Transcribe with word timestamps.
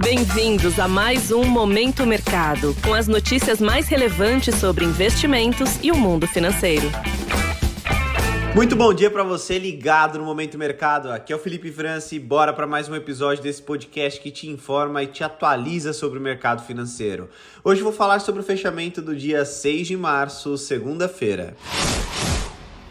Bem-vindos 0.00 0.78
a 0.78 0.86
mais 0.86 1.32
um 1.32 1.44
Momento 1.44 2.06
Mercado, 2.06 2.74
com 2.84 2.94
as 2.94 3.08
notícias 3.08 3.60
mais 3.60 3.88
relevantes 3.88 4.54
sobre 4.54 4.84
investimentos 4.84 5.78
e 5.82 5.90
o 5.90 5.96
mundo 5.96 6.26
financeiro. 6.26 6.86
Muito 8.54 8.76
bom 8.76 8.94
dia 8.94 9.10
para 9.10 9.24
você 9.24 9.58
ligado 9.58 10.18
no 10.18 10.24
Momento 10.24 10.56
Mercado. 10.56 11.10
Aqui 11.10 11.32
é 11.32 11.36
o 11.36 11.38
Felipe 11.38 11.70
França 11.72 12.14
e 12.14 12.18
bora 12.20 12.52
para 12.52 12.66
mais 12.66 12.88
um 12.88 12.94
episódio 12.94 13.42
desse 13.42 13.60
podcast 13.60 14.20
que 14.20 14.30
te 14.30 14.48
informa 14.48 15.02
e 15.02 15.08
te 15.08 15.24
atualiza 15.24 15.92
sobre 15.92 16.18
o 16.18 16.22
mercado 16.22 16.62
financeiro. 16.62 17.28
Hoje 17.64 17.82
vou 17.82 17.92
falar 17.92 18.20
sobre 18.20 18.40
o 18.40 18.44
fechamento 18.44 19.02
do 19.02 19.16
dia 19.16 19.44
6 19.44 19.88
de 19.88 19.96
março, 19.96 20.56
segunda-feira. 20.56 21.56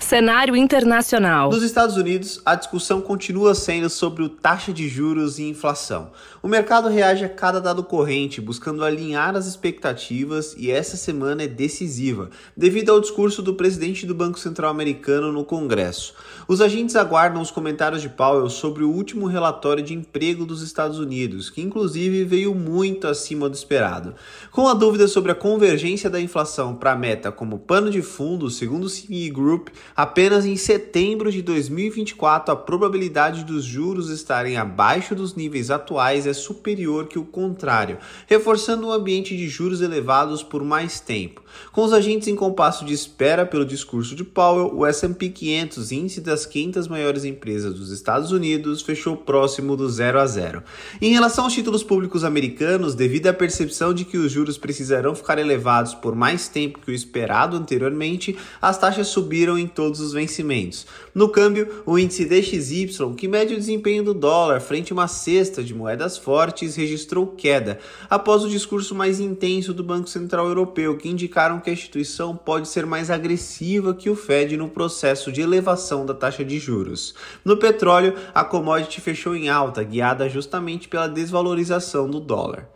Cenário 0.07 0.55
internacional. 0.55 1.51
Nos 1.51 1.63
Estados 1.63 1.97
Unidos, 1.97 2.41
a 2.45 2.55
discussão 2.55 3.01
continua 3.01 3.53
sendo 3.53 3.89
sobre 3.89 4.23
o 4.23 4.29
taxa 4.29 4.71
de 4.71 4.87
juros 4.87 5.37
e 5.37 5.43
inflação. 5.43 6.11
O 6.41 6.47
mercado 6.47 6.87
reage 6.87 7.25
a 7.25 7.29
cada 7.29 7.59
dado 7.59 7.83
corrente, 7.83 8.39
buscando 8.39 8.85
alinhar 8.85 9.35
as 9.35 9.47
expectativas, 9.47 10.55
e 10.57 10.71
essa 10.71 10.95
semana 10.95 11.43
é 11.43 11.47
decisiva, 11.47 12.29
devido 12.55 12.89
ao 12.89 13.01
discurso 13.01 13.41
do 13.41 13.55
presidente 13.55 14.05
do 14.05 14.15
Banco 14.15 14.39
Central 14.39 14.71
Americano 14.71 15.29
no 15.29 15.43
Congresso. 15.43 16.13
Os 16.47 16.61
agentes 16.61 16.95
aguardam 16.95 17.41
os 17.41 17.51
comentários 17.51 18.01
de 18.01 18.07
Powell 18.07 18.49
sobre 18.49 18.85
o 18.85 18.89
último 18.89 19.27
relatório 19.27 19.83
de 19.83 19.93
emprego 19.93 20.45
dos 20.45 20.61
Estados 20.61 20.99
Unidos, 20.99 21.49
que 21.49 21.61
inclusive 21.61 22.23
veio 22.23 22.55
muito 22.55 23.09
acima 23.09 23.49
do 23.49 23.55
esperado. 23.55 24.15
Com 24.53 24.69
a 24.69 24.73
dúvida 24.73 25.05
sobre 25.05 25.33
a 25.33 25.35
convergência 25.35 26.09
da 26.09 26.21
inflação 26.21 26.73
para 26.75 26.93
a 26.93 26.95
meta 26.95 27.29
como 27.29 27.59
pano 27.59 27.91
de 27.91 28.01
fundo, 28.01 28.49
segundo 28.49 28.85
o 28.85 28.89
CME 28.89 29.29
Group, 29.31 29.67
Apenas 29.97 30.45
em 30.45 30.55
setembro 30.55 31.31
de 31.31 31.41
2024, 31.41 32.53
a 32.53 32.55
probabilidade 32.55 33.43
dos 33.43 33.65
juros 33.65 34.11
estarem 34.11 34.55
abaixo 34.55 35.15
dos 35.15 35.33
níveis 35.33 35.71
atuais 35.71 36.27
é 36.27 36.33
superior 36.33 37.07
que 37.07 37.17
o 37.17 37.25
contrário, 37.25 37.97
reforçando 38.27 38.85
um 38.85 38.91
ambiente 38.91 39.35
de 39.35 39.47
juros 39.47 39.81
elevados 39.81 40.43
por 40.43 40.63
mais 40.63 40.99
tempo. 40.99 41.41
Com 41.71 41.83
os 41.83 41.93
agentes 41.93 42.27
em 42.27 42.35
compasso 42.35 42.85
de 42.85 42.93
espera 42.93 43.43
pelo 43.43 43.65
discurso 43.65 44.15
de 44.15 44.23
Powell, 44.23 44.71
o 44.71 44.85
S&P 44.85 45.29
500, 45.29 45.91
índice 45.91 46.21
das 46.21 46.45
500 46.45 46.87
maiores 46.87 47.25
empresas 47.25 47.73
dos 47.73 47.89
Estados 47.89 48.31
Unidos, 48.31 48.83
fechou 48.83 49.17
próximo 49.17 49.75
do 49.75 49.89
0 49.89 50.19
a 50.19 50.27
0. 50.27 50.61
Em 51.01 51.11
relação 51.11 51.45
aos 51.45 51.53
títulos 51.53 51.81
públicos 51.81 52.23
americanos, 52.23 52.93
devido 52.93 53.25
à 53.25 53.33
percepção 53.33 53.95
de 53.95 54.05
que 54.05 54.19
os 54.19 54.31
juros 54.31 54.59
precisarão 54.59 55.15
ficar 55.15 55.39
elevados 55.39 55.95
por 55.95 56.13
mais 56.13 56.47
tempo 56.47 56.81
que 56.81 56.91
o 56.91 56.93
esperado 56.93 57.57
anteriormente, 57.57 58.37
as 58.61 58.77
taxas 58.77 59.07
subiram 59.07 59.57
em 59.57 59.65
todo 59.65 59.86
todos 59.87 60.01
os 60.01 60.11
vencimentos. 60.11 60.85
No 61.15 61.29
câmbio, 61.29 61.81
o 61.85 61.97
índice 61.97 62.25
DXY, 62.25 63.15
que 63.15 63.25
mede 63.25 63.53
o 63.53 63.57
desempenho 63.57 64.03
do 64.03 64.13
dólar 64.13 64.59
frente 64.59 64.91
a 64.91 64.95
uma 64.95 65.07
cesta 65.07 65.63
de 65.63 65.73
moedas 65.73 66.17
fortes, 66.17 66.75
registrou 66.75 67.27
queda 67.27 67.79
após 68.09 68.43
o 68.43 68.49
discurso 68.49 68.93
mais 68.93 69.21
intenso 69.21 69.73
do 69.73 69.85
Banco 69.85 70.09
Central 70.09 70.47
Europeu, 70.47 70.97
que 70.97 71.07
indicaram 71.07 71.61
que 71.61 71.69
a 71.69 71.73
instituição 71.73 72.35
pode 72.35 72.67
ser 72.67 72.85
mais 72.85 73.09
agressiva 73.09 73.93
que 73.93 74.09
o 74.09 74.15
Fed 74.15 74.57
no 74.57 74.67
processo 74.67 75.31
de 75.31 75.39
elevação 75.39 76.05
da 76.05 76.13
taxa 76.13 76.43
de 76.43 76.59
juros. 76.59 77.15
No 77.45 77.55
petróleo, 77.55 78.13
a 78.35 78.43
commodity 78.43 78.99
fechou 78.99 79.37
em 79.37 79.47
alta, 79.47 79.83
guiada 79.83 80.27
justamente 80.27 80.89
pela 80.89 81.07
desvalorização 81.07 82.09
do 82.09 82.19
dólar. 82.19 82.67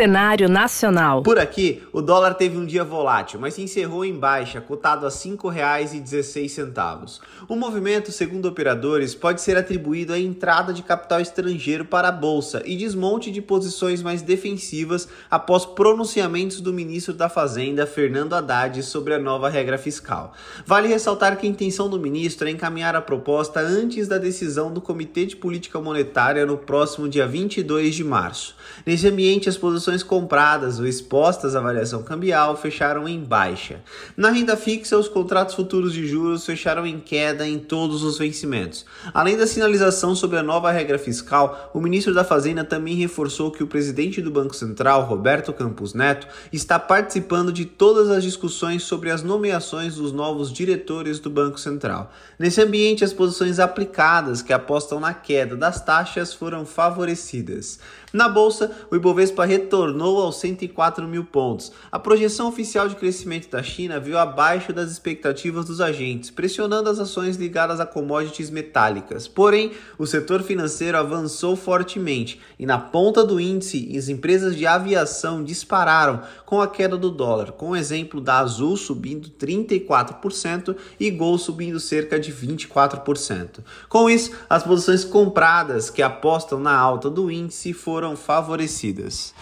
Cenário 0.00 0.48
nacional. 0.48 1.22
Por 1.22 1.38
aqui, 1.38 1.82
o 1.92 2.00
dólar 2.00 2.32
teve 2.32 2.56
um 2.56 2.64
dia 2.64 2.82
volátil, 2.82 3.38
mas 3.38 3.52
se 3.52 3.60
encerrou 3.60 4.02
em 4.02 4.14
baixa, 4.14 4.58
cotado 4.58 5.04
a 5.04 5.10
R$ 5.10 5.14
5,16. 5.14 7.20
O 7.46 7.54
movimento, 7.54 8.10
segundo 8.10 8.48
operadores, 8.48 9.14
pode 9.14 9.42
ser 9.42 9.58
atribuído 9.58 10.14
à 10.14 10.18
entrada 10.18 10.72
de 10.72 10.82
capital 10.82 11.20
estrangeiro 11.20 11.84
para 11.84 12.08
a 12.08 12.12
bolsa 12.12 12.62
e 12.64 12.78
desmonte 12.78 13.30
de 13.30 13.42
posições 13.42 14.02
mais 14.02 14.22
defensivas 14.22 15.06
após 15.30 15.66
pronunciamentos 15.66 16.62
do 16.62 16.72
ministro 16.72 17.12
da 17.12 17.28
Fazenda, 17.28 17.86
Fernando 17.86 18.32
Haddad, 18.32 18.82
sobre 18.82 19.12
a 19.12 19.18
nova 19.18 19.50
regra 19.50 19.76
fiscal. 19.76 20.32
Vale 20.64 20.88
ressaltar 20.88 21.36
que 21.36 21.46
a 21.46 21.50
intenção 21.50 21.90
do 21.90 22.00
ministro 22.00 22.48
é 22.48 22.50
encaminhar 22.50 22.96
a 22.96 23.02
proposta 23.02 23.60
antes 23.60 24.08
da 24.08 24.16
decisão 24.16 24.72
do 24.72 24.80
Comitê 24.80 25.26
de 25.26 25.36
Política 25.36 25.78
Monetária 25.78 26.46
no 26.46 26.56
próximo 26.56 27.06
dia 27.06 27.26
22 27.26 27.94
de 27.94 28.02
março. 28.02 28.56
Nesse 28.86 29.06
ambiente, 29.06 29.46
as 29.46 29.58
posições 29.58 29.89
compradas 30.02 30.78
ou 30.78 30.86
expostas 30.86 31.56
à 31.56 31.60
variação 31.60 32.02
cambial 32.02 32.56
fecharam 32.56 33.08
em 33.08 33.18
baixa. 33.18 33.80
Na 34.16 34.30
renda 34.30 34.56
fixa, 34.56 34.96
os 34.96 35.08
contratos 35.08 35.54
futuros 35.54 35.92
de 35.92 36.06
juros 36.06 36.46
fecharam 36.46 36.86
em 36.86 37.00
queda 37.00 37.46
em 37.46 37.58
todos 37.58 38.02
os 38.02 38.18
vencimentos. 38.18 38.86
Além 39.12 39.36
da 39.36 39.46
sinalização 39.46 40.14
sobre 40.14 40.38
a 40.38 40.42
nova 40.42 40.70
regra 40.70 40.98
fiscal, 40.98 41.70
o 41.74 41.80
ministro 41.80 42.14
da 42.14 42.22
Fazenda 42.22 42.62
também 42.62 42.94
reforçou 42.94 43.50
que 43.50 43.62
o 43.62 43.66
presidente 43.66 44.22
do 44.22 44.30
Banco 44.30 44.54
Central, 44.54 45.02
Roberto 45.02 45.52
Campos 45.52 45.92
Neto, 45.92 46.28
está 46.52 46.78
participando 46.78 47.52
de 47.52 47.64
todas 47.64 48.10
as 48.10 48.22
discussões 48.22 48.84
sobre 48.84 49.10
as 49.10 49.22
nomeações 49.22 49.96
dos 49.96 50.12
novos 50.12 50.52
diretores 50.52 51.18
do 51.18 51.28
Banco 51.28 51.58
Central. 51.58 52.12
Nesse 52.38 52.62
ambiente, 52.62 53.04
as 53.04 53.12
posições 53.12 53.58
aplicadas 53.58 54.42
que 54.42 54.52
apostam 54.52 55.00
na 55.00 55.12
queda 55.12 55.56
das 55.56 55.84
taxas 55.84 56.32
foram 56.32 56.64
favorecidas. 56.64 57.78
Na 58.12 58.28
bolsa, 58.28 58.72
o 58.90 58.96
Ibovespa 58.96 59.44
retornou 59.44 59.79
aos 59.80 60.36
104 60.40 61.06
mil 61.06 61.24
pontos. 61.24 61.72
A 61.90 61.98
projeção 61.98 62.48
oficial 62.48 62.88
de 62.88 62.96
crescimento 62.96 63.48
da 63.50 63.62
China 63.62 63.98
veio 63.98 64.18
abaixo 64.18 64.72
das 64.72 64.90
expectativas 64.90 65.64
dos 65.64 65.80
agentes, 65.80 66.30
pressionando 66.30 66.88
as 66.88 66.98
ações 66.98 67.36
ligadas 67.36 67.80
a 67.80 67.86
commodities 67.86 68.50
metálicas. 68.50 69.26
Porém, 69.26 69.72
o 69.98 70.06
setor 70.06 70.42
financeiro 70.42 70.98
avançou 70.98 71.56
fortemente 71.56 72.40
e 72.58 72.66
na 72.66 72.78
ponta 72.78 73.24
do 73.24 73.40
índice, 73.40 73.96
as 73.96 74.08
empresas 74.08 74.56
de 74.56 74.66
aviação 74.66 75.42
dispararam 75.42 76.22
com 76.44 76.60
a 76.60 76.68
queda 76.68 76.96
do 76.96 77.10
dólar, 77.10 77.52
com 77.52 77.70
o 77.70 77.76
exemplo 77.76 78.20
da 78.20 78.38
Azul 78.38 78.76
subindo 78.76 79.30
34% 79.30 80.76
e 80.98 81.10
Gol 81.10 81.38
subindo 81.38 81.78
cerca 81.78 82.18
de 82.18 82.32
24%. 82.32 83.60
Com 83.88 84.08
isso, 84.08 84.32
as 84.48 84.62
posições 84.62 85.04
compradas 85.04 85.90
que 85.90 86.02
apostam 86.02 86.58
na 86.58 86.76
alta 86.76 87.08
do 87.08 87.30
índice 87.30 87.72
foram 87.72 88.16
favorecidas. 88.16 89.34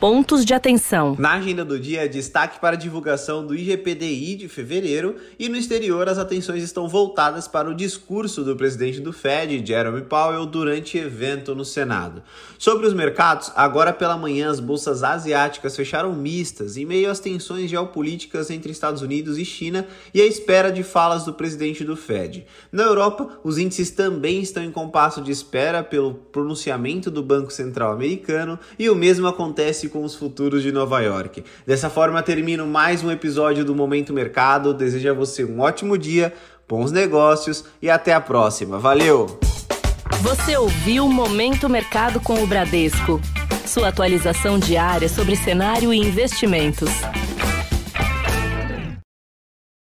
Pontos 0.00 0.44
de 0.44 0.54
atenção. 0.54 1.16
Na 1.18 1.32
agenda 1.32 1.64
do 1.64 1.76
dia, 1.76 2.08
destaque 2.08 2.60
para 2.60 2.76
a 2.76 2.78
divulgação 2.78 3.44
do 3.44 3.52
IGPDI 3.52 4.36
de 4.36 4.46
fevereiro 4.46 5.16
e 5.36 5.48
no 5.48 5.56
exterior 5.56 6.08
as 6.08 6.18
atenções 6.18 6.62
estão 6.62 6.86
voltadas 6.86 7.48
para 7.48 7.68
o 7.68 7.74
discurso 7.74 8.44
do 8.44 8.54
presidente 8.54 9.00
do 9.00 9.12
Fed, 9.12 9.60
Jeremy 9.66 10.02
Powell, 10.02 10.46
durante 10.46 10.96
evento 10.96 11.52
no 11.52 11.64
Senado. 11.64 12.22
Sobre 12.56 12.86
os 12.86 12.94
mercados, 12.94 13.50
agora 13.56 13.92
pela 13.92 14.16
manhã 14.16 14.48
as 14.48 14.60
bolsas 14.60 15.02
asiáticas 15.02 15.74
fecharam 15.74 16.12
mistas 16.12 16.76
em 16.76 16.84
meio 16.84 17.10
às 17.10 17.18
tensões 17.18 17.68
geopolíticas 17.68 18.50
entre 18.50 18.70
Estados 18.70 19.02
Unidos 19.02 19.36
e 19.36 19.44
China 19.44 19.84
e 20.14 20.22
a 20.22 20.26
espera 20.26 20.70
de 20.70 20.84
falas 20.84 21.24
do 21.24 21.34
presidente 21.34 21.82
do 21.82 21.96
Fed. 21.96 22.46
Na 22.70 22.84
Europa, 22.84 23.40
os 23.42 23.58
índices 23.58 23.90
também 23.90 24.42
estão 24.42 24.62
em 24.62 24.70
compasso 24.70 25.20
de 25.20 25.32
espera 25.32 25.82
pelo 25.82 26.14
pronunciamento 26.14 27.10
do 27.10 27.20
Banco 27.20 27.52
Central 27.52 27.90
americano 27.90 28.60
e 28.78 28.88
o 28.88 28.94
mesmo 28.94 29.26
acontece 29.26 29.87
com 29.88 30.04
os 30.04 30.14
futuros 30.14 30.62
de 30.62 30.70
Nova 30.70 31.00
York. 31.00 31.44
Dessa 31.66 31.90
forma, 31.90 32.22
termino 32.22 32.66
mais 32.66 33.02
um 33.02 33.10
episódio 33.10 33.64
do 33.64 33.74
Momento 33.74 34.12
Mercado. 34.12 34.74
Desejo 34.74 35.10
a 35.10 35.14
você 35.14 35.44
um 35.44 35.60
ótimo 35.60 35.96
dia, 35.96 36.32
bons 36.68 36.92
negócios 36.92 37.64
e 37.80 37.90
até 37.90 38.12
a 38.12 38.20
próxima. 38.20 38.78
Valeu! 38.78 39.38
Você 40.22 40.56
ouviu 40.56 41.08
Momento 41.08 41.68
Mercado 41.68 42.20
com 42.20 42.42
o 42.42 42.46
Bradesco. 42.46 43.20
Sua 43.66 43.88
atualização 43.88 44.58
diária 44.58 45.08
sobre 45.08 45.36
cenário 45.36 45.92
e 45.92 45.98
investimentos. 45.98 46.90